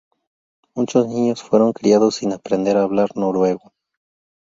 Muchos 0.73 1.05
niños 1.07 1.43
fueron 1.43 1.73
criados 1.73 2.15
sin 2.15 2.33
aprender 2.33 2.75
a 2.75 2.81
hablar 2.81 3.15
noruego. 3.15 3.71